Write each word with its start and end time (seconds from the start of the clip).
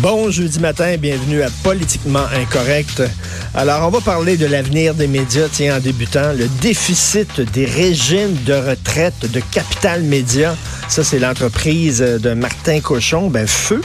Bon 0.00 0.30
jeudi 0.30 0.60
matin, 0.60 0.96
bienvenue 0.96 1.42
à 1.42 1.48
Politiquement 1.64 2.24
Incorrect. 2.32 3.02
Alors, 3.52 3.88
on 3.88 3.90
va 3.90 4.00
parler 4.00 4.36
de 4.36 4.46
l'avenir 4.46 4.94
des 4.94 5.08
médias, 5.08 5.48
tiens, 5.50 5.78
en 5.78 5.80
débutant, 5.80 6.32
le 6.34 6.46
déficit 6.60 7.40
des 7.40 7.64
régimes 7.64 8.36
de 8.44 8.52
retraite 8.52 9.28
de 9.32 9.40
Capital 9.50 10.02
Média. 10.02 10.54
Ça, 10.88 11.02
c'est 11.02 11.18
l'entreprise 11.18 11.98
de 11.98 12.32
Martin 12.32 12.78
Cochon. 12.78 13.28
Ben, 13.28 13.48
Feu, 13.48 13.80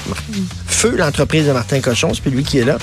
Feu, 0.68 0.96
l'entreprise 0.96 1.48
de 1.48 1.52
Martin 1.52 1.80
Cochon, 1.80 2.12
c'est 2.14 2.30
lui 2.30 2.44
qui 2.44 2.60
est 2.60 2.66
là. 2.66 2.78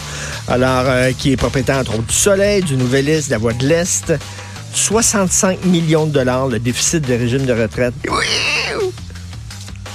Alors, 0.48 0.86
euh, 0.86 1.12
qui 1.16 1.30
est 1.30 1.36
propriétaire, 1.36 1.78
entre 1.78 1.94
autres, 1.94 2.08
du 2.08 2.14
Soleil, 2.14 2.62
du 2.62 2.76
Nouvelliste, 2.76 3.28
de 3.28 3.34
la 3.34 3.38
Voix 3.38 3.52
de 3.52 3.64
l'Est. 3.64 4.12
65 4.74 5.64
millions 5.66 6.06
de 6.06 6.12
dollars, 6.12 6.48
le 6.48 6.58
déficit 6.58 7.06
des 7.06 7.16
régimes 7.16 7.46
de 7.46 7.52
retraite. 7.52 7.94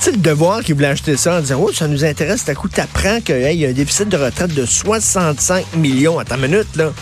C'est 0.06 0.12
le 0.12 0.18
devoir 0.18 0.62
qui 0.62 0.72
voulait 0.74 0.90
acheter 0.90 1.18
ça 1.18 1.38
en 1.38 1.40
disant 1.40 1.60
Oh, 1.60 1.72
ça 1.74 1.88
nous 1.88 2.06
intéresse, 2.06 2.48
à 2.48 2.54
coup, 2.54 2.70
t'apprends 2.70 3.22
qu'il 3.22 3.42
y 3.42 3.66
a 3.66 3.70
un 3.70 3.74
déficit 3.74 4.08
de 4.08 4.18
retraite 4.18 4.54
de 4.54 4.64
65 4.64 5.76
millions. 5.78 6.20
à 6.20 6.24
ta 6.24 6.38
minute, 6.38 6.76
là. 6.76 6.94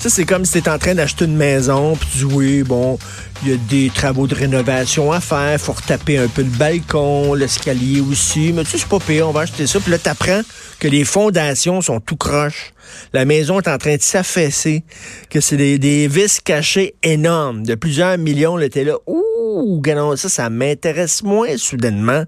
Ça, 0.00 0.08
c'est 0.08 0.24
comme 0.24 0.46
si 0.46 0.54
t'étais 0.54 0.70
en 0.70 0.78
train 0.78 0.94
d'acheter 0.94 1.26
une 1.26 1.36
maison, 1.36 1.94
puis 1.94 2.08
tu 2.10 2.18
dis 2.18 2.24
oui, 2.24 2.62
bon, 2.62 2.98
il 3.42 3.50
y 3.50 3.52
a 3.52 3.56
des 3.68 3.90
travaux 3.94 4.26
de 4.26 4.34
rénovation 4.34 5.12
à 5.12 5.20
faire, 5.20 5.60
faut 5.60 5.72
retaper 5.72 6.16
un 6.16 6.26
peu 6.26 6.40
le 6.40 6.48
balcon, 6.48 7.34
l'escalier 7.34 8.00
aussi, 8.00 8.54
mais 8.54 8.64
tu 8.64 8.70
sais, 8.70 8.78
c'est 8.78 8.88
pas 8.88 8.98
pire, 8.98 9.28
on 9.28 9.32
va 9.32 9.42
acheter 9.42 9.66
ça. 9.66 9.78
Puis 9.78 9.90
là, 9.90 9.98
t'apprends 9.98 10.40
que 10.78 10.88
les 10.88 11.04
fondations 11.04 11.82
sont 11.82 12.00
tout 12.00 12.16
croches. 12.16 12.72
La 13.12 13.26
maison 13.26 13.60
est 13.60 13.68
en 13.68 13.76
train 13.76 13.96
de 13.96 14.00
s'affaisser, 14.00 14.84
que 15.28 15.42
c'est 15.42 15.58
des, 15.58 15.78
des 15.78 16.08
vis 16.08 16.40
cachées 16.40 16.94
énormes, 17.02 17.66
de 17.66 17.74
plusieurs 17.74 18.16
millions, 18.16 18.56
là, 18.56 18.70
t'es 18.70 18.84
là, 18.84 18.94
ouh, 19.06 19.22
ouh, 19.52 19.82
ça, 20.16 20.30
ça 20.30 20.48
m'intéresse 20.48 21.22
moins 21.22 21.58
soudainement. 21.58 22.24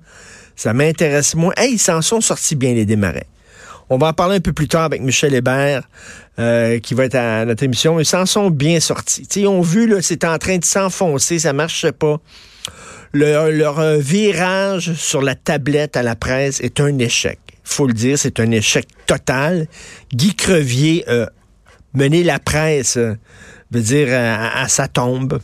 Ça 0.56 0.74
m'intéresse 0.74 1.34
moins. 1.34 1.54
Hey, 1.56 1.72
ils 1.72 1.78
s'en 1.78 2.02
sont 2.02 2.20
sortis 2.20 2.54
bien, 2.54 2.74
les 2.74 2.84
démarrais. 2.84 3.26
On 3.90 3.98
va 3.98 4.08
en 4.08 4.12
parler 4.12 4.36
un 4.36 4.40
peu 4.40 4.52
plus 4.52 4.68
tard 4.68 4.84
avec 4.84 5.02
Michel 5.02 5.34
Hébert, 5.34 5.88
euh, 6.38 6.78
qui 6.78 6.94
va 6.94 7.04
être 7.04 7.14
à 7.14 7.44
notre 7.44 7.62
émission. 7.62 7.98
Ils 8.00 8.06
s'en 8.06 8.26
sont 8.26 8.50
bien 8.50 8.80
sortis. 8.80 9.22
ils 9.36 9.46
ont 9.46 9.60
vu, 9.60 9.86
là, 9.86 10.00
c'est 10.00 10.24
en 10.24 10.38
train 10.38 10.58
de 10.58 10.64
s'enfoncer, 10.64 11.38
ça 11.38 11.52
marchait 11.52 11.92
pas. 11.92 12.18
leur 13.12 13.80
euh, 13.80 13.98
virage 13.98 14.94
sur 14.94 15.22
la 15.22 15.34
tablette 15.34 15.96
à 15.96 16.02
la 16.02 16.16
presse 16.16 16.60
est 16.60 16.80
un 16.80 16.98
échec. 16.98 17.38
faut 17.64 17.86
le 17.86 17.92
dire, 17.92 18.18
c'est 18.18 18.40
un 18.40 18.50
échec 18.50 18.86
total. 19.06 19.66
Guy 20.12 20.34
Crevier 20.34 21.08
a 21.08 21.28
mené 21.94 22.24
la 22.24 22.38
presse, 22.38 22.96
euh, 22.96 23.14
veut 23.70 23.82
dire, 23.82 24.08
à 24.12 24.68
sa 24.68 24.88
tombe 24.88 25.38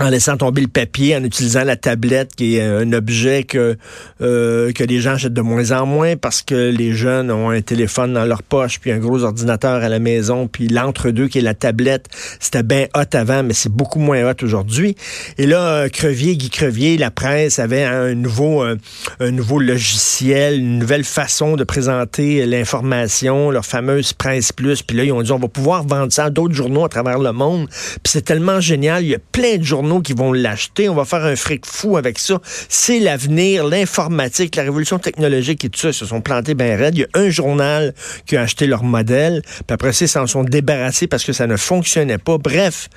en 0.00 0.08
laissant 0.08 0.36
tomber 0.36 0.62
le 0.62 0.68
papier, 0.68 1.14
en 1.14 1.22
utilisant 1.22 1.62
la 1.62 1.76
tablette, 1.76 2.34
qui 2.34 2.56
est 2.56 2.62
un 2.62 2.92
objet 2.92 3.44
que 3.44 3.76
euh, 4.22 4.72
que 4.72 4.82
les 4.82 5.00
gens 5.00 5.12
achètent 5.12 5.34
de 5.34 5.42
moins 5.42 5.72
en 5.72 5.84
moins 5.84 6.16
parce 6.16 6.42
que 6.42 6.70
les 6.70 6.92
jeunes 6.92 7.30
ont 7.30 7.50
un 7.50 7.60
téléphone 7.60 8.14
dans 8.14 8.24
leur 8.24 8.42
poche, 8.42 8.80
puis 8.80 8.90
un 8.92 8.98
gros 8.98 9.24
ordinateur 9.24 9.82
à 9.82 9.88
la 9.88 9.98
maison, 9.98 10.48
puis 10.48 10.68
l'entre-deux 10.68 11.28
qui 11.28 11.38
est 11.38 11.42
la 11.42 11.54
tablette, 11.54 12.06
c'était 12.38 12.62
bien 12.62 12.86
hot 12.94 13.14
avant, 13.14 13.42
mais 13.42 13.52
c'est 13.52 13.72
beaucoup 13.72 13.98
moins 13.98 14.28
hot 14.28 14.42
aujourd'hui. 14.42 14.96
Et 15.36 15.46
là, 15.46 15.88
Crevier, 15.90 16.36
Guy 16.36 16.48
Crevier, 16.48 16.96
la 16.96 17.10
presse 17.10 17.58
avait 17.58 17.84
un 17.84 18.14
nouveau 18.14 18.62
euh, 18.62 18.76
un 19.20 19.30
nouveau 19.30 19.58
logiciel, 19.58 20.60
une 20.60 20.78
nouvelle 20.78 21.04
façon 21.04 21.56
de 21.56 21.64
présenter 21.64 22.46
l'information, 22.46 23.50
leur 23.50 23.66
fameuse 23.66 24.14
presse 24.14 24.52
plus. 24.52 24.82
Puis 24.82 24.96
là, 24.96 25.04
ils 25.04 25.12
ont 25.12 25.22
dit 25.22 25.32
on 25.32 25.38
va 25.38 25.48
pouvoir 25.48 25.84
vendre 25.86 26.10
ça 26.10 26.24
à 26.24 26.30
d'autres 26.30 26.54
journaux 26.54 26.84
à 26.84 26.88
travers 26.88 27.18
le 27.18 27.32
monde. 27.32 27.68
Puis 27.68 28.12
c'est 28.12 28.22
tellement 28.22 28.60
génial, 28.60 29.02
il 29.02 29.10
y 29.10 29.14
a 29.14 29.18
plein 29.32 29.58
de 29.58 29.62
journaux 29.62 29.89
qui 29.98 30.12
vont 30.12 30.32
l'acheter. 30.32 30.88
On 30.88 30.94
va 30.94 31.04
faire 31.04 31.24
un 31.24 31.34
fric 31.34 31.66
fou 31.66 31.96
avec 31.96 32.20
ça. 32.20 32.40
C'est 32.68 33.00
l'avenir, 33.00 33.66
l'informatique, 33.66 34.54
la 34.54 34.62
révolution 34.62 35.00
technologique 35.00 35.64
et 35.64 35.68
tout 35.68 35.80
ça. 35.80 35.92
Se 35.92 36.06
sont 36.06 36.20
plantés 36.20 36.54
bien 36.54 36.76
raides. 36.76 36.96
Il 36.96 37.00
y 37.00 37.04
a 37.04 37.20
un 37.20 37.30
journal 37.30 37.94
qui 38.26 38.36
a 38.36 38.42
acheté 38.42 38.68
leur 38.68 38.84
modèle. 38.84 39.42
Puis 39.42 39.74
après 39.74 39.92
ça, 39.92 40.04
ils 40.04 40.08
s'en 40.08 40.28
sont 40.28 40.44
débarrassés 40.44 41.08
parce 41.08 41.24
que 41.24 41.32
ça 41.32 41.48
ne 41.48 41.56
fonctionnait 41.56 42.18
pas. 42.18 42.38
Bref 42.38 42.88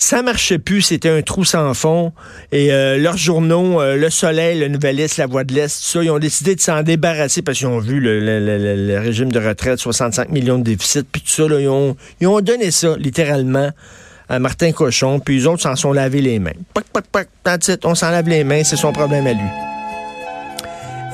ça 0.00 0.22
marchait 0.22 0.58
plus, 0.58 0.80
c'était 0.80 1.10
un 1.10 1.20
trou 1.20 1.44
sans 1.44 1.74
fond. 1.74 2.12
Et 2.52 2.72
euh, 2.72 2.96
leurs 2.96 3.18
journaux, 3.18 3.82
euh, 3.82 3.96
Le 3.96 4.08
Soleil, 4.08 4.58
Le 4.58 4.68
Nouvelliste, 4.68 5.18
La 5.18 5.26
Voix 5.26 5.44
de 5.44 5.52
l'Est, 5.52 5.78
ça, 5.78 6.02
ils 6.02 6.10
ont 6.10 6.18
décidé 6.18 6.54
de 6.54 6.60
s'en 6.60 6.82
débarrasser 6.82 7.42
parce 7.42 7.58
qu'ils 7.58 7.66
ont 7.66 7.78
vu 7.78 8.00
le, 8.00 8.98
régime 8.98 9.30
de 9.30 9.38
retraite, 9.38 9.78
65 9.78 10.30
millions 10.30 10.58
de 10.58 10.64
déficit, 10.64 11.06
puis 11.12 11.20
tout 11.20 11.28
ça, 11.28 11.42
ils, 11.60 11.68
ont, 11.68 11.96
ils 12.20 12.26
ont 12.26 12.40
donné 12.40 12.70
ça, 12.70 12.96
littéralement, 12.96 13.70
à 14.30 14.38
Martin 14.38 14.70
Cochon, 14.70 15.18
puis 15.18 15.38
les 15.38 15.46
autres 15.46 15.62
s'en 15.62 15.74
sont 15.74 15.92
lavé 15.92 16.22
les 16.22 16.38
mains. 16.38 16.52
Poc, 16.72 16.84
poc, 16.92 17.04
poc, 17.10 17.26
on 17.84 17.96
s'en 17.96 18.10
lave 18.10 18.28
les 18.28 18.44
mains, 18.44 18.62
c'est 18.62 18.76
son 18.76 18.92
problème 18.92 19.26
à 19.26 19.32
lui. 19.32 19.48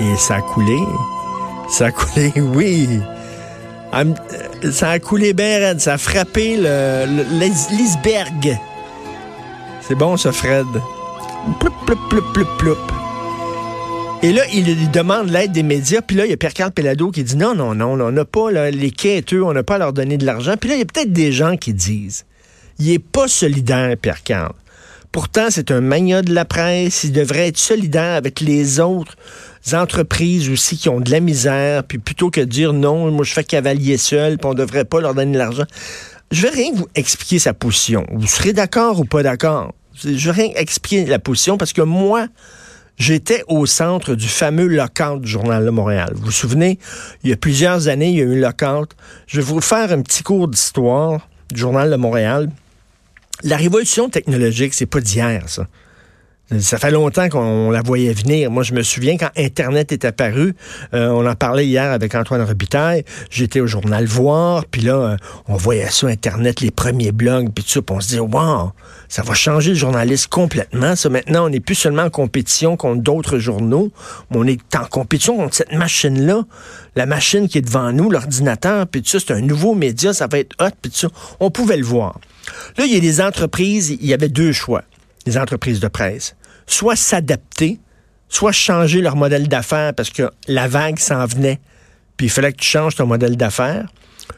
Et 0.00 0.16
ça 0.18 0.36
a 0.36 0.40
coulé. 0.42 0.76
Ça 1.70 1.86
a 1.86 1.90
coulé, 1.90 2.32
oui. 2.36 2.86
Ça 4.70 4.90
a 4.90 4.98
coulé 4.98 5.32
bien 5.32 5.58
raide. 5.58 5.80
Ça 5.80 5.94
a 5.94 5.98
frappé 5.98 6.58
l'iceberg. 6.58 8.58
C'est 9.80 9.94
bon, 9.94 10.18
ça, 10.18 10.32
Fred. 10.32 10.66
Ploup, 11.58 11.72
ploup, 11.86 11.98
ploup, 12.10 12.32
ploup, 12.34 12.46
ploup. 12.58 12.76
Et 14.22 14.32
là, 14.32 14.42
il, 14.52 14.90
demande 14.90 15.30
l'aide 15.30 15.52
des 15.52 15.62
médias. 15.62 16.02
Puis 16.02 16.16
là, 16.16 16.26
il 16.26 16.30
y 16.30 16.34
a 16.34 16.36
Pierre-Carl 16.36 16.72
Pelado 16.72 17.10
qui 17.10 17.24
dit 17.24 17.36
non, 17.36 17.54
non, 17.54 17.74
non, 17.74 17.92
on 17.92 18.12
n'a 18.12 18.24
pas 18.26 18.50
les 18.50 18.90
quêteux, 18.90 19.42
on 19.42 19.54
n'a 19.54 19.62
pas 19.62 19.76
à 19.76 19.78
leur 19.78 19.92
donner 19.94 20.18
de 20.18 20.26
l'argent. 20.26 20.56
Puis 20.60 20.68
là, 20.68 20.76
il 20.76 20.80
y 20.80 20.82
a 20.82 20.86
peut-être 20.86 21.12
des 21.12 21.32
gens 21.32 21.56
qui 21.56 21.72
disent 21.72 22.26
il 22.78 22.90
est 22.90 22.98
pas 22.98 23.28
solidaire, 23.28 23.96
Pierre 23.96 24.22
Carl. 24.22 24.52
Pourtant, 25.12 25.46
c'est 25.48 25.70
un 25.70 25.80
mania 25.80 26.20
de 26.20 26.34
la 26.34 26.44
presse. 26.44 27.04
Il 27.04 27.12
devrait 27.12 27.48
être 27.48 27.56
solidaire 27.56 28.16
avec 28.16 28.40
les 28.40 28.80
autres 28.80 29.16
entreprises 29.72 30.50
aussi 30.50 30.76
qui 30.76 30.88
ont 30.88 31.00
de 31.00 31.10
la 31.10 31.20
misère. 31.20 31.84
Puis 31.84 31.98
plutôt 31.98 32.30
que 32.30 32.40
de 32.40 32.44
dire 32.44 32.72
non, 32.72 33.10
moi 33.10 33.24
je 33.24 33.32
fais 33.32 33.44
cavalier 33.44 33.96
seul, 33.96 34.36
puis 34.38 34.46
on 34.46 34.54
devrait 34.54 34.84
pas 34.84 35.00
leur 35.00 35.14
donner 35.14 35.32
de 35.32 35.38
l'argent. 35.38 35.64
Je 36.30 36.42
vais 36.42 36.50
rien 36.50 36.70
vous 36.74 36.86
expliquer 36.94 37.38
sa 37.38 37.54
position. 37.54 38.04
Vous 38.12 38.26
serez 38.26 38.52
d'accord 38.52 39.00
ou 39.00 39.04
pas 39.04 39.22
d'accord? 39.22 39.72
Je 40.04 40.30
vais 40.30 40.42
rien 40.42 40.52
expliquer 40.56 41.06
la 41.06 41.18
position 41.18 41.56
parce 41.56 41.72
que 41.72 41.82
moi, 41.82 42.26
j'étais 42.98 43.42
au 43.48 43.64
centre 43.64 44.14
du 44.14 44.28
fameux 44.28 44.66
lockout 44.66 45.20
du 45.20 45.28
Journal 45.28 45.64
de 45.64 45.70
Montréal. 45.70 46.12
Vous 46.14 46.26
vous 46.26 46.30
souvenez, 46.30 46.78
il 47.24 47.30
y 47.30 47.32
a 47.32 47.36
plusieurs 47.36 47.88
années, 47.88 48.10
il 48.10 48.16
y 48.16 48.20
a 48.20 48.24
eu 48.24 48.36
un 48.36 48.48
lockout. 48.48 48.90
Je 49.26 49.40
vais 49.40 49.46
vous 49.46 49.60
faire 49.60 49.92
un 49.92 50.02
petit 50.02 50.22
cours 50.22 50.48
d'histoire 50.48 51.26
du 51.50 51.60
Journal 51.60 51.90
de 51.90 51.96
Montréal. 51.96 52.50
La 53.42 53.56
révolution 53.56 54.08
technologique, 54.08 54.74
c'est 54.74 54.86
pas 54.86 55.00
d'hier, 55.00 55.48
ça. 55.48 55.68
Ça 56.60 56.78
fait 56.78 56.92
longtemps 56.92 57.28
qu'on 57.28 57.72
la 57.72 57.82
voyait 57.82 58.12
venir. 58.12 58.52
Moi, 58.52 58.62
je 58.62 58.72
me 58.72 58.82
souviens 58.82 59.16
quand 59.16 59.30
Internet 59.36 59.90
est 59.90 60.04
apparu, 60.04 60.54
euh, 60.94 61.08
on 61.08 61.26
en 61.26 61.34
parlait 61.34 61.66
hier 61.66 61.90
avec 61.90 62.14
Antoine 62.14 62.40
Robitaille, 62.42 63.04
j'étais 63.30 63.58
au 63.58 63.66
journal 63.66 64.04
Voir, 64.06 64.64
puis 64.66 64.82
là, 64.82 64.94
euh, 64.94 65.16
on 65.48 65.56
voyait 65.56 65.90
ça, 65.90 66.06
Internet, 66.06 66.60
les 66.60 66.70
premiers 66.70 67.10
blogs, 67.10 67.50
puis 67.52 67.64
tout 67.64 67.70
ça, 67.70 67.82
puis 67.82 67.96
on 67.96 68.00
se 68.00 68.08
dit, 68.10 68.20
wow, 68.20 68.70
ça 69.08 69.22
va 69.22 69.34
changer 69.34 69.70
le 69.70 69.76
journaliste 69.76 70.28
complètement. 70.28 70.94
Ça, 70.94 71.08
maintenant, 71.08 71.46
on 71.46 71.48
n'est 71.48 71.58
plus 71.58 71.74
seulement 71.74 72.04
en 72.04 72.10
compétition 72.10 72.76
contre 72.76 73.02
d'autres 73.02 73.40
journaux, 73.40 73.90
mais 74.30 74.36
on 74.38 74.46
est 74.46 74.76
en 74.76 74.84
compétition 74.84 75.36
contre 75.36 75.56
cette 75.56 75.72
machine-là, 75.72 76.44
la 76.94 77.06
machine 77.06 77.48
qui 77.48 77.58
est 77.58 77.62
devant 77.62 77.90
nous, 77.90 78.08
l'ordinateur, 78.08 78.86
puis 78.86 79.02
tout 79.02 79.08
ça, 79.08 79.18
c'est 79.18 79.34
un 79.34 79.40
nouveau 79.40 79.74
média, 79.74 80.12
ça 80.12 80.28
va 80.28 80.38
être 80.38 80.54
hot, 80.60 80.70
puis 80.80 80.92
tout 80.92 80.98
ça. 80.98 81.08
On 81.40 81.50
pouvait 81.50 81.76
le 81.76 81.84
voir. 81.84 82.20
Là, 82.78 82.84
il 82.84 82.94
y 82.94 82.96
a 82.96 83.00
des 83.00 83.20
entreprises, 83.20 83.90
il 83.90 84.06
y 84.06 84.14
avait 84.14 84.28
deux 84.28 84.52
choix, 84.52 84.82
les 85.26 85.36
entreprises 85.38 85.80
de 85.80 85.88
presse. 85.88 86.36
Soit 86.66 86.96
s'adapter, 86.96 87.78
soit 88.28 88.52
changer 88.52 89.00
leur 89.00 89.16
modèle 89.16 89.48
d'affaires 89.48 89.94
parce 89.94 90.10
que 90.10 90.30
la 90.48 90.68
vague 90.68 90.98
s'en 90.98 91.26
venait, 91.26 91.60
puis 92.16 92.26
il 92.26 92.30
fallait 92.30 92.52
que 92.52 92.58
tu 92.58 92.68
changes 92.68 92.94
ton 92.96 93.06
modèle 93.06 93.36
d'affaires, 93.36 93.88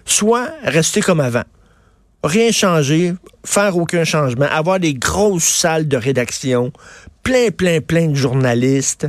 soit 0.05 0.51
rester 0.65 1.01
comme 1.01 1.21
avant 1.21 1.45
rien 2.25 2.51
changer, 2.51 3.15
faire 3.45 3.77
aucun 3.77 4.05
changement, 4.05 4.47
avoir 4.47 4.81
des 4.81 4.95
grosses 4.95 5.45
salles 5.45 5.89
de 5.89 5.97
rédaction, 5.97 6.73
plein, 7.29 7.51
plein, 7.51 7.83
plein 7.83 8.07
de 8.07 8.15
journalistes, 8.15 9.07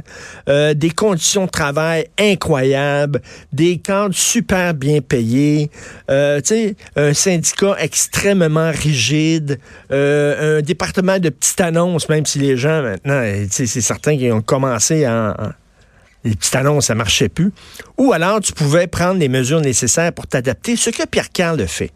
euh, 0.50 0.74
des 0.74 0.90
conditions 0.90 1.46
de 1.46 1.50
travail 1.50 2.06
incroyables, 2.20 3.22
des 3.54 3.78
cadres 3.78 4.14
super 4.14 4.74
bien 4.74 5.00
payés, 5.00 5.72
euh, 6.12 6.42
un 6.98 7.14
syndicat 7.14 7.78
extrêmement 7.80 8.72
rigide, 8.72 9.58
euh, 9.94 10.58
un 10.58 10.62
département 10.62 11.18
de 11.18 11.30
petites 11.30 11.62
annonces, 11.62 12.10
même 12.10 12.26
si 12.26 12.40
les 12.40 12.58
gens 12.58 12.82
maintenant, 12.82 13.24
c'est 13.50 13.68
certains 13.68 14.18
qui 14.18 14.30
ont 14.34 14.42
commencé 14.42 15.06
à... 15.06 15.54
les 16.26 16.36
petites 16.36 16.56
annonces, 16.56 16.88
ça 16.88 16.96
marchait 16.96 17.30
plus. 17.30 17.54
Ou 17.98 18.12
alors, 18.12 18.42
tu 18.42 18.52
pouvais 18.52 18.88
prendre 18.88 19.18
les 19.18 19.30
mesures 19.30 19.62
nécessaires 19.62 20.12
pour 20.12 20.28
t'adapter, 20.28 20.76
ce 20.76 20.90
que 20.90 21.06
Pierre 21.06 21.32
Carl 21.32 21.62
a 21.62 21.68
fait. 21.68 21.92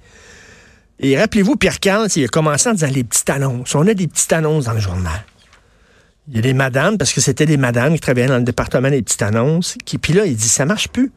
Et 1.01 1.17
rappelez-vous, 1.17 1.57
Pierre 1.57 1.81
Carl, 1.81 2.07
il 2.15 2.23
a 2.23 2.27
commencé 2.29 2.69
en 2.69 2.73
disant 2.75 2.87
les 2.87 3.03
petites 3.03 3.29
annonces. 3.29 3.75
On 3.75 3.85
a 3.89 3.93
des 3.93 4.07
petites 4.07 4.31
annonces 4.31 4.65
dans 4.65 4.73
le 4.73 4.79
journal. 4.79 5.25
Il 6.29 6.35
y 6.35 6.39
a 6.39 6.41
des 6.41 6.53
madames, 6.53 6.97
parce 6.97 7.11
que 7.11 7.21
c'était 7.21 7.45
des 7.45 7.57
madames 7.57 7.95
qui 7.95 7.99
travaillaient 7.99 8.27
dans 8.27 8.37
le 8.37 8.43
département 8.43 8.89
des 8.89 9.01
petites 9.01 9.21
annonces, 9.21 9.77
qui, 9.85 9.97
puis 9.97 10.13
là, 10.13 10.25
il 10.25 10.35
dit, 10.35 10.47
ça 10.47 10.65
marche 10.65 10.87
plus. 10.87 11.11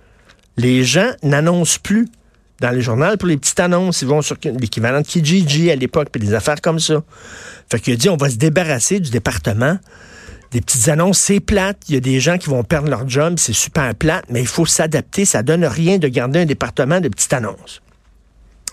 Les 0.56 0.84
gens 0.84 1.10
n'annoncent 1.22 1.78
plus 1.82 2.08
dans 2.60 2.70
les 2.70 2.80
journaux 2.80 3.16
pour 3.16 3.28
les 3.28 3.36
petites 3.36 3.60
annonces. 3.60 4.02
Ils 4.02 4.08
vont 4.08 4.22
sur 4.22 4.36
l'équivalent 4.44 5.02
de 5.02 5.06
Kijiji 5.06 5.70
à 5.70 5.76
l'époque, 5.76 6.08
puis 6.10 6.20
des 6.20 6.34
affaires 6.34 6.60
comme 6.60 6.80
ça. 6.80 7.02
Fait 7.70 7.78
qu'il 7.78 7.92
a 7.92 7.96
dit, 7.96 8.08
on 8.08 8.16
va 8.16 8.30
se 8.30 8.36
débarrasser 8.36 8.98
du 8.98 9.10
département 9.10 9.78
des 10.52 10.60
petites 10.60 10.88
annonces, 10.88 11.18
c'est 11.18 11.40
plate. 11.40 11.78
Il 11.88 11.94
y 11.94 11.98
a 11.98 12.00
des 12.00 12.20
gens 12.20 12.38
qui 12.38 12.48
vont 12.48 12.64
perdre 12.64 12.88
leur 12.88 13.08
job, 13.08 13.34
c'est 13.36 13.52
super 13.52 13.94
plate, 13.94 14.24
mais 14.30 14.40
il 14.40 14.46
faut 14.46 14.66
s'adapter. 14.66 15.24
Ça 15.24 15.42
donne 15.42 15.64
rien 15.64 15.98
de 15.98 16.08
garder 16.08 16.40
un 16.40 16.46
département 16.46 17.00
de 17.00 17.08
petites 17.08 17.32
annonces. 17.32 17.82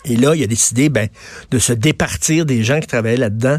Et 0.05 0.15
là, 0.15 0.35
il 0.35 0.43
a 0.43 0.47
décidé 0.47 0.89
ben, 0.89 1.07
de 1.51 1.59
se 1.59 1.73
départir 1.73 2.45
des 2.45 2.63
gens 2.63 2.79
qui 2.79 2.87
travaillaient 2.87 3.17
là-dedans. 3.17 3.57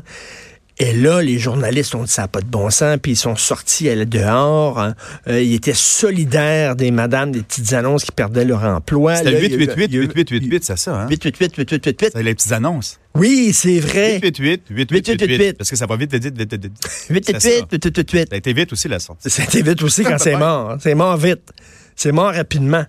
Et 0.78 0.92
là, 0.92 1.22
les 1.22 1.38
journalistes 1.38 1.94
ont 1.94 2.02
dit 2.02 2.10
ça 2.10 2.22
n'a 2.22 2.28
pas 2.28 2.40
de 2.40 2.46
bon 2.46 2.68
sens, 2.68 2.98
puis 3.00 3.12
ils 3.12 3.16
sont 3.16 3.36
sortis 3.36 3.88
à 3.88 4.04
dehors. 4.04 4.80
Hein. 4.80 4.94
Euh, 5.28 5.40
ils 5.40 5.54
étaient 5.54 5.72
solidaires 5.72 6.74
des 6.74 6.90
madames 6.90 7.30
des 7.30 7.42
petites 7.42 7.72
annonces 7.72 8.04
qui 8.04 8.10
perdaient 8.10 8.44
leur 8.44 8.64
emploi. 8.64 9.16
C'était 9.16 9.40
888, 9.40 9.92
8888, 9.92 10.64
c'est 10.64 10.76
ça, 10.76 11.02
hein? 11.02 11.08
888, 11.08 11.56
888. 11.56 12.10
C'est 12.14 12.22
les 12.22 12.34
petites 12.34 12.52
annonces. 12.52 12.98
Oui, 13.14 13.52
c'est 13.52 13.78
vrai. 13.78 14.14
888, 14.14 14.62
888, 14.70 15.52
parce 15.58 15.70
que 15.70 15.76
ça 15.76 15.86
va 15.86 15.96
vite, 15.96 16.12
vite, 16.12 16.36
vite, 16.36 16.52
vite, 16.52 16.64
vite. 16.64 16.72
888, 17.08 17.72
888. 17.72 18.28
Ça 18.30 18.34
a 18.34 18.38
été 18.38 18.52
vite 18.52 18.72
aussi, 18.72 18.88
la 18.88 18.98
sortie. 18.98 19.30
Ça 19.30 19.42
a 19.42 19.44
été 19.44 19.62
vite 19.62 19.80
aussi 19.82 20.02
quand 20.02 20.18
c'est 20.18 20.36
mort. 20.36 20.72
Hein. 20.72 20.78
C'est 20.80 20.96
mort 20.96 21.16
vite. 21.16 21.52
C'est 21.94 22.10
mort 22.10 22.32
rapidement. 22.34 22.84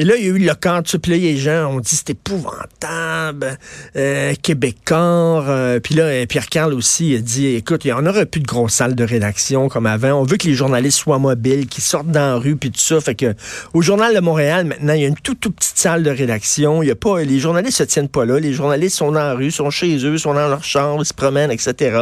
Et 0.00 0.04
là, 0.04 0.14
il 0.16 0.24
y 0.24 0.26
a 0.26 0.30
eu 0.30 0.38
le 0.38 0.54
camp 0.54 0.82
puis 0.96 1.12
là, 1.12 1.18
les 1.18 1.36
gens 1.36 1.72
ont 1.72 1.80
dit 1.80 1.96
c'est 1.96 2.10
épouvantable, 2.10 3.58
euh, 3.96 4.32
Québécois. 4.40 5.44
Euh, 5.48 5.80
puis 5.80 5.96
là, 5.96 6.04
euh, 6.04 6.26
Pierre 6.26 6.48
Carl 6.48 6.72
aussi 6.72 7.16
a 7.16 7.18
dit 7.18 7.46
écoute, 7.46 7.84
il 7.84 7.88
n'y 7.88 7.92
en 7.92 8.06
aura 8.06 8.24
plus 8.24 8.40
de 8.40 8.46
grosses 8.46 8.74
salles 8.74 8.94
de 8.94 9.02
rédaction 9.02 9.68
comme 9.68 9.86
avant. 9.86 10.12
On 10.12 10.22
veut 10.22 10.36
que 10.36 10.46
les 10.46 10.54
journalistes 10.54 10.98
soient 10.98 11.18
mobiles, 11.18 11.66
qu'ils 11.66 11.82
sortent 11.82 12.12
dans 12.12 12.34
la 12.34 12.36
rue, 12.36 12.56
puis 12.56 12.70
tout 12.70 12.78
ça. 12.78 13.00
Fait 13.00 13.16
que 13.16 13.34
au 13.74 13.82
Journal 13.82 14.14
de 14.14 14.20
Montréal, 14.20 14.66
maintenant, 14.66 14.92
il 14.92 15.02
y 15.02 15.04
a 15.04 15.08
une 15.08 15.16
toute, 15.16 15.40
toute 15.40 15.56
petite 15.56 15.78
salle 15.78 16.04
de 16.04 16.10
rédaction. 16.10 16.82
Il 16.82 16.88
y 16.88 16.92
a 16.92 16.94
pas, 16.94 17.20
les 17.22 17.40
journalistes 17.40 17.78
se 17.78 17.82
tiennent 17.82 18.08
pas 18.08 18.24
là. 18.24 18.38
Les 18.38 18.52
journalistes 18.52 18.96
sont 18.96 19.10
dans 19.10 19.18
la 19.18 19.34
rue, 19.34 19.50
sont 19.50 19.70
chez 19.70 19.96
eux, 20.04 20.16
sont 20.16 20.34
dans 20.34 20.48
leur 20.48 20.62
chambre, 20.62 21.02
ils 21.02 21.06
se 21.06 21.14
promènent, 21.14 21.50
etc. 21.50 21.98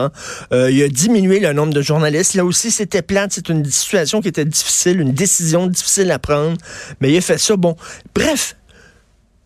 Euh, 0.52 0.70
il 0.70 0.82
a 0.82 0.88
diminué 0.88 1.40
le 1.40 1.54
nombre 1.54 1.72
de 1.72 1.80
journalistes. 1.80 2.34
Là 2.34 2.44
aussi, 2.44 2.70
c'était 2.70 3.02
plate. 3.02 3.32
C'est 3.32 3.48
une 3.48 3.64
situation 3.64 4.20
qui 4.20 4.28
était 4.28 4.44
difficile, 4.44 5.00
une 5.00 5.12
décision 5.12 5.66
difficile 5.66 6.10
à 6.10 6.18
prendre. 6.18 6.58
Mais 7.00 7.10
il 7.10 7.16
a 7.16 7.22
fait 7.22 7.38
ça. 7.38 7.56
Bon, 7.56 7.74
Bref, 8.14 8.56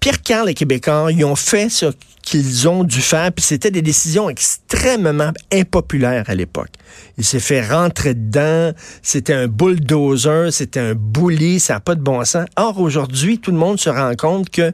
Pierre 0.01 0.23
Carl 0.23 0.49
et 0.49 0.55
Québécois, 0.55 1.11
ils 1.13 1.25
ont 1.25 1.37
fait 1.37 1.69
ce 1.69 1.87
qu'ils 2.23 2.69
ont 2.69 2.85
dû 2.85 3.01
faire, 3.01 3.33
puis 3.33 3.45
c'était 3.45 3.71
des 3.71 3.83
décisions 3.83 4.31
extrêmement 4.31 5.33
impopulaires 5.53 6.25
à 6.29 6.35
l'époque. 6.35 6.71
Il 7.19 7.25
s'est 7.25 7.41
fait 7.41 7.67
rentrer 7.67 8.15
dedans, 8.15 8.73
c'était 9.03 9.35
un 9.35 9.47
bulldozer, 9.47 10.53
c'était 10.53 10.81
un 10.81 10.95
bully, 10.95 11.61
ça 11.61 11.75
n'a 11.75 11.81
pas 11.81 11.95
de 11.95 12.01
bon 12.01 12.25
sens. 12.25 12.47
Or, 12.57 12.81
aujourd'hui, 12.81 13.39
tout 13.39 13.51
le 13.51 13.59
monde 13.59 13.79
se 13.79 13.91
rend 13.91 14.15
compte 14.17 14.51
que, 14.51 14.73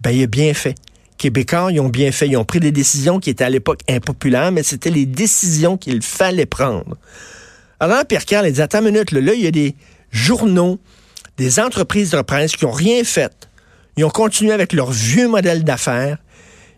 ben, 0.00 0.10
il 0.10 0.22
a 0.22 0.26
bien 0.26 0.54
fait. 0.54 0.74
Québécois, 1.18 1.70
ils 1.70 1.80
ont 1.80 1.88
bien 1.88 2.10
fait. 2.10 2.28
Ils 2.28 2.36
ont 2.36 2.44
pris 2.44 2.60
des 2.60 2.72
décisions 2.72 3.20
qui 3.20 3.30
étaient 3.30 3.44
à 3.44 3.50
l'époque 3.50 3.80
impopulaires, 3.88 4.52
mais 4.52 4.62
c'était 4.62 4.90
les 4.90 5.06
décisions 5.06 5.76
qu'il 5.76 6.02
fallait 6.02 6.46
prendre. 6.46 6.96
Alors, 7.78 8.04
Pierre 8.04 8.24
Carl 8.24 8.46
a 8.46 8.50
dit, 8.50 8.60
attends 8.60 8.78
une 8.78 8.92
minute, 8.92 9.12
là 9.12 9.34
il 9.34 9.42
y 9.42 9.46
a 9.46 9.50
des 9.50 9.74
journaux 10.10 10.78
des 11.36 11.60
entreprises 11.60 12.10
de 12.10 12.20
presse 12.22 12.52
qui 12.52 12.64
n'ont 12.64 12.72
rien 12.72 13.04
fait. 13.04 13.32
Ils 13.96 14.04
ont 14.04 14.10
continué 14.10 14.52
avec 14.52 14.72
leur 14.72 14.90
vieux 14.90 15.28
modèle 15.28 15.64
d'affaires. 15.64 16.18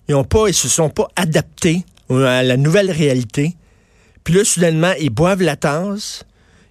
Ils 0.08 0.14
ont 0.14 0.24
pas, 0.24 0.52
se 0.52 0.68
sont 0.68 0.90
pas 0.90 1.08
adaptés 1.16 1.84
à 2.10 2.42
la 2.42 2.56
nouvelle 2.56 2.90
réalité. 2.90 3.56
Puis 4.24 4.34
là, 4.34 4.44
soudainement, 4.44 4.92
ils 5.00 5.10
boivent 5.10 5.42
la 5.42 5.56
tasse, 5.56 6.24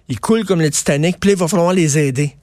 ils 0.08 0.20
coulent 0.20 0.44
comme 0.44 0.60
le 0.60 0.70
Titanic, 0.70 1.18
puis 1.18 1.30
là, 1.30 1.34
il 1.34 1.38
va 1.38 1.48
falloir 1.48 1.72
les 1.72 1.98
aider. 1.98 2.36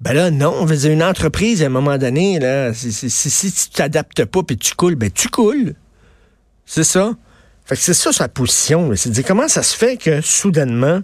Ben 0.00 0.14
là, 0.14 0.30
non, 0.30 0.54
on 0.58 0.64
veut 0.64 0.86
une 0.86 1.02
entreprise, 1.02 1.62
à 1.62 1.66
un 1.66 1.70
moment 1.70 1.98
donné, 1.98 2.38
là, 2.38 2.72
si, 2.72 3.52
tu 3.52 3.68
t'adaptes 3.70 4.24
pas 4.24 4.42
puis 4.42 4.56
tu 4.56 4.74
coules, 4.74 4.94
ben 4.94 5.10
tu 5.10 5.28
coules. 5.28 5.74
C'est 6.64 6.84
ça. 6.84 7.12
Fait 7.66 7.76
c'est 7.76 7.94
ça 7.94 8.10
sa 8.10 8.28
position. 8.28 8.90
C'est 8.96 9.22
comment 9.22 9.48
ça 9.48 9.62
se 9.62 9.76
fait 9.76 9.98
que 9.98 10.22
soudainement, 10.22 11.00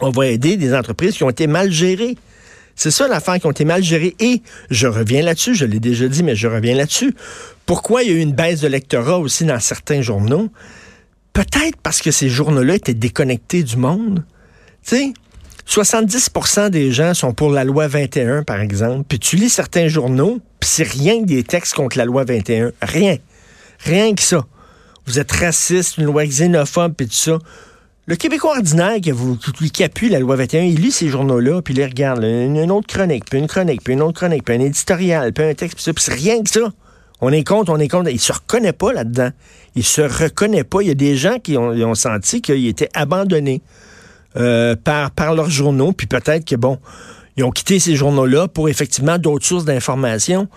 on 0.00 0.10
va 0.10 0.26
aider 0.26 0.56
des 0.56 0.74
entreprises 0.74 1.16
qui 1.16 1.24
ont 1.24 1.30
été 1.30 1.46
mal 1.46 1.70
gérées. 1.70 2.16
C'est 2.74 2.92
ça 2.92 3.08
l'affaire 3.08 3.40
qui 3.40 3.46
ont 3.46 3.50
été 3.50 3.64
mal 3.64 3.82
gérées. 3.82 4.14
Et 4.20 4.42
je 4.70 4.86
reviens 4.86 5.22
là-dessus, 5.22 5.54
je 5.54 5.64
l'ai 5.64 5.80
déjà 5.80 6.06
dit, 6.06 6.22
mais 6.22 6.36
je 6.36 6.46
reviens 6.46 6.76
là-dessus. 6.76 7.14
Pourquoi 7.66 8.02
il 8.02 8.10
y 8.10 8.12
a 8.12 8.16
eu 8.16 8.20
une 8.20 8.32
baisse 8.32 8.60
de 8.60 8.68
lectorat 8.68 9.18
aussi 9.18 9.44
dans 9.44 9.58
certains 9.58 10.00
journaux? 10.00 10.48
Peut-être 11.32 11.76
parce 11.82 12.00
que 12.00 12.10
ces 12.10 12.28
journaux-là 12.28 12.76
étaient 12.76 12.94
déconnectés 12.94 13.62
du 13.62 13.76
monde. 13.76 14.24
Tu 14.86 14.96
sais, 14.96 15.12
70% 15.68 16.70
des 16.70 16.92
gens 16.92 17.14
sont 17.14 17.34
pour 17.34 17.50
la 17.50 17.64
loi 17.64 17.88
21, 17.88 18.42
par 18.42 18.60
exemple. 18.60 19.04
Puis 19.08 19.18
tu 19.18 19.36
lis 19.36 19.50
certains 19.50 19.88
journaux, 19.88 20.40
puis 20.60 20.70
c'est 20.70 20.88
rien 20.88 21.20
que 21.20 21.26
des 21.26 21.42
textes 21.42 21.74
contre 21.74 21.98
la 21.98 22.04
loi 22.04 22.24
21. 22.24 22.72
Rien. 22.80 23.18
Rien 23.84 24.14
que 24.14 24.22
ça. 24.22 24.46
Vous 25.06 25.18
êtes 25.18 25.30
raciste, 25.32 25.98
une 25.98 26.04
loi 26.04 26.24
xénophobe, 26.26 26.94
puis 26.94 27.06
tout 27.06 27.14
ça. 27.14 27.38
Le 28.08 28.16
Québécois 28.16 28.56
ordinaire 28.56 29.02
qui, 29.02 29.10
vous, 29.10 29.36
qui 29.70 29.84
appuie 29.84 30.08
la 30.08 30.18
loi 30.18 30.34
21, 30.36 30.62
il 30.62 30.80
lit 30.80 30.92
ces 30.92 31.10
journaux-là, 31.10 31.60
puis 31.60 31.74
il 31.74 31.76
les 31.76 31.84
regarde. 31.84 32.24
une, 32.24 32.70
autre 32.70 32.86
chronique, 32.86 33.26
puis 33.28 33.38
une 33.38 33.46
chronique, 33.46 33.84
puis 33.84 33.92
une 33.92 34.00
autre 34.00 34.18
chronique, 34.18 34.46
puis 34.46 34.54
un 34.54 34.60
éditorial, 34.60 35.34
puis 35.34 35.44
un 35.44 35.52
texte, 35.52 35.74
puis 35.74 35.84
ça, 35.84 35.92
puis 35.92 36.02
c'est 36.02 36.14
rien 36.14 36.42
que 36.42 36.48
ça. 36.48 36.72
On 37.20 37.30
est 37.30 37.46
contre, 37.46 37.70
on 37.70 37.76
est 37.76 37.88
contre. 37.88 38.08
Il 38.08 38.18
se 38.18 38.32
reconnaît 38.32 38.72
pas 38.72 38.94
là-dedans. 38.94 39.28
Il 39.74 39.84
se 39.84 40.00
reconnaît 40.00 40.64
pas. 40.64 40.80
Il 40.80 40.88
y 40.88 40.90
a 40.90 40.94
des 40.94 41.16
gens 41.16 41.38
qui 41.38 41.58
ont, 41.58 41.94
senti 41.94 42.40
qu'ils 42.40 42.66
étaient 42.66 42.88
abandonnés 42.94 43.60
euh, 44.36 44.74
par, 44.74 45.10
par 45.10 45.34
leurs 45.34 45.50
journaux, 45.50 45.92
puis 45.92 46.06
peut-être 46.06 46.46
que, 46.46 46.56
bon, 46.56 46.78
ils 47.36 47.44
ont 47.44 47.50
quitté 47.50 47.78
ces 47.78 47.94
journaux-là 47.94 48.48
pour 48.48 48.70
effectivement 48.70 49.18
d'autres 49.18 49.44
sources 49.44 49.66
d'information. 49.66 50.48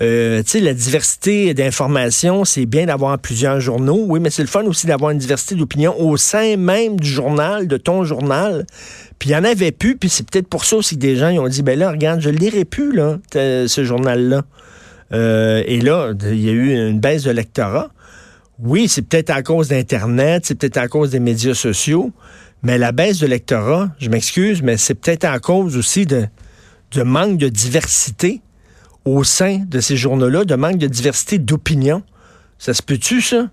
Euh, 0.00 0.42
la 0.54 0.74
diversité 0.74 1.54
d'informations, 1.54 2.44
c'est 2.44 2.66
bien 2.66 2.86
d'avoir 2.86 3.18
plusieurs 3.18 3.60
journaux, 3.60 4.04
oui, 4.06 4.20
mais 4.20 4.30
c'est 4.30 4.42
le 4.42 4.48
fun 4.48 4.64
aussi 4.64 4.86
d'avoir 4.86 5.10
une 5.10 5.18
diversité 5.18 5.56
d'opinions 5.56 6.00
au 6.00 6.16
sein 6.16 6.56
même 6.56 7.00
du 7.00 7.08
journal, 7.08 7.66
de 7.66 7.76
ton 7.76 8.04
journal. 8.04 8.64
Puis 9.18 9.30
il 9.30 9.32
y 9.32 9.36
en 9.36 9.42
avait 9.42 9.72
plus, 9.72 9.96
puis 9.96 10.08
c'est 10.08 10.28
peut-être 10.28 10.46
pour 10.46 10.64
ça 10.64 10.76
aussi 10.76 10.94
que 10.94 11.00
des 11.00 11.16
gens 11.16 11.30
ont 11.30 11.48
dit, 11.48 11.62
ben 11.62 11.76
là, 11.76 11.90
regarde, 11.90 12.20
je 12.20 12.30
ne 12.30 12.36
lirai 12.36 12.64
plus, 12.64 12.94
là, 12.94 13.18
ce 13.32 13.84
journal-là. 13.84 14.42
Euh, 15.12 15.62
et 15.66 15.80
là, 15.80 16.12
il 16.22 16.44
y 16.44 16.48
a 16.48 16.52
eu 16.52 16.88
une 16.88 17.00
baisse 17.00 17.24
de 17.24 17.32
lectorat. 17.32 17.90
Oui, 18.60 18.88
c'est 18.88 19.02
peut-être 19.02 19.30
à 19.30 19.42
cause 19.42 19.68
d'Internet, 19.68 20.44
c'est 20.46 20.54
peut-être 20.54 20.76
à 20.76 20.86
cause 20.86 21.10
des 21.10 21.20
médias 21.20 21.54
sociaux, 21.54 22.12
mais 22.62 22.78
la 22.78 22.92
baisse 22.92 23.18
de 23.18 23.26
lectorat, 23.26 23.88
je 23.98 24.10
m'excuse, 24.10 24.62
mais 24.62 24.76
c'est 24.76 24.94
peut-être 24.94 25.24
à 25.24 25.38
cause 25.38 25.76
aussi 25.76 26.06
de, 26.06 26.26
de 26.92 27.02
manque 27.02 27.38
de 27.38 27.48
diversité 27.48 28.42
au 29.16 29.24
sein 29.24 29.64
de 29.66 29.80
ces 29.80 29.96
journaux-là 29.96 30.44
de 30.44 30.54
manque 30.54 30.78
de 30.78 30.86
diversité 30.86 31.38
d'opinion. 31.38 32.02
Ça 32.58 32.74
se 32.74 32.82
peut-tu, 32.82 33.20
ça? 33.20 33.48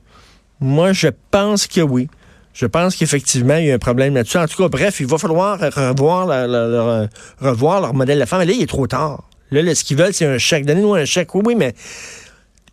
Moi, 0.59 0.93
je 0.93 1.07
pense 1.31 1.67
que 1.67 1.81
oui. 1.81 2.07
Je 2.53 2.65
pense 2.65 2.95
qu'effectivement, 2.95 3.57
il 3.57 3.65
y 3.65 3.71
a 3.71 3.75
un 3.75 3.79
problème 3.79 4.15
là-dessus. 4.15 4.37
En 4.37 4.47
tout 4.47 4.61
cas, 4.61 4.69
bref, 4.69 4.99
il 5.01 5.07
va 5.07 5.17
falloir 5.17 5.59
revoir, 5.59 6.27
leur, 6.27 7.93
modèle 7.93 8.25
femme. 8.25 8.39
Mais 8.39 8.45
là, 8.45 8.53
il 8.53 8.61
est 8.61 8.67
trop 8.67 8.87
tard. 8.87 9.29
Là, 9.51 9.75
ce 9.75 9.83
qu'ils 9.83 9.97
veulent, 9.97 10.13
c'est 10.13 10.25
un 10.25 10.37
chèque. 10.37 10.65
Donnez-nous 10.65 10.93
un 10.93 11.05
chèque. 11.05 11.35
Oui, 11.35 11.41
oui, 11.45 11.55
mais 11.55 11.75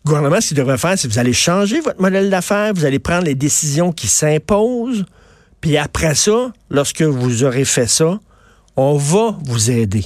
le 0.05 0.09
gouvernement, 0.09 0.41
ce 0.41 0.49
qu'il 0.49 0.57
devrait 0.57 0.77
faire, 0.77 0.97
c'est 0.97 1.07
vous 1.07 1.19
allez 1.19 1.33
changer 1.33 1.81
votre 1.81 2.01
modèle 2.01 2.29
d'affaires, 2.29 2.73
vous 2.73 2.85
allez 2.85 2.99
prendre 2.99 3.23
les 3.23 3.35
décisions 3.35 3.91
qui 3.91 4.07
s'imposent, 4.07 5.05
puis 5.61 5.77
après 5.77 6.15
ça, 6.15 6.51
lorsque 6.69 7.01
vous 7.03 7.43
aurez 7.43 7.63
fait 7.63 7.87
ça, 7.87 8.19
on 8.75 8.97
va 8.97 9.37
vous 9.45 9.71
aider. 9.71 10.05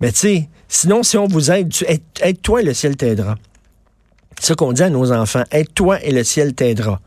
Mais 0.00 0.12
tu 0.12 0.18
sais, 0.18 0.48
sinon, 0.68 1.02
si 1.02 1.16
on 1.16 1.26
vous 1.26 1.50
aide, 1.50 1.72
aide-toi 2.20 2.62
et 2.62 2.64
le 2.64 2.74
ciel 2.74 2.96
t'aidera. 2.96 3.36
C'est 4.38 4.48
ça 4.48 4.54
qu'on 4.54 4.72
dit 4.72 4.82
à 4.82 4.90
nos 4.90 5.12
enfants. 5.12 5.44
Aide-toi 5.50 6.02
et 6.04 6.12
le 6.12 6.22
ciel 6.24 6.54
t'aidera. 6.54 7.00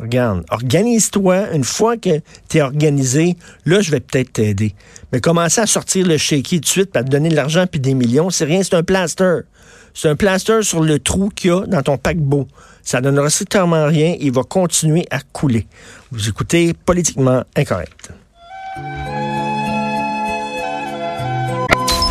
Regarde, 0.00 0.44
organise-toi. 0.50 1.52
Une 1.54 1.62
fois 1.62 1.96
que 1.96 2.20
tu 2.48 2.58
es 2.58 2.60
organisé, 2.60 3.36
là, 3.64 3.80
je 3.80 3.90
vais 3.92 4.00
peut-être 4.00 4.32
t'aider. 4.32 4.74
Mais 5.12 5.20
commencer 5.20 5.60
à 5.60 5.66
sortir 5.66 6.06
le 6.06 6.16
tout 6.18 6.58
de 6.58 6.66
suite, 6.66 6.96
à 6.96 7.04
te 7.04 7.08
donner 7.08 7.28
de 7.28 7.36
l'argent 7.36 7.66
puis 7.70 7.80
des 7.80 7.94
millions, 7.94 8.30
c'est 8.30 8.44
rien, 8.44 8.62
c'est 8.62 8.74
un 8.74 8.82
plaster. 8.82 9.40
C'est 9.94 10.08
un 10.08 10.16
plaster 10.16 10.62
sur 10.62 10.82
le 10.82 10.98
trou 10.98 11.28
qu'il 11.28 11.50
y 11.50 11.52
a 11.52 11.66
dans 11.66 11.82
ton 11.82 11.98
paquebot. 11.98 12.48
Ça 12.82 13.00
donnera 13.00 13.30
strictement 13.30 13.86
rien. 13.86 14.16
Il 14.18 14.32
va 14.32 14.42
continuer 14.42 15.06
à 15.10 15.20
couler. 15.20 15.66
Vous 16.10 16.28
écoutez 16.28 16.72
Politiquement 16.72 17.44
Incorrect. 17.54 18.10